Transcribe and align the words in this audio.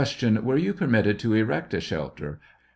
Were 0.41 0.57
you 0.57 0.73
permitted 0.73 1.19
to 1.19 1.35
erect 1.35 1.75
a 1.75 1.79
shelter 1.79 2.41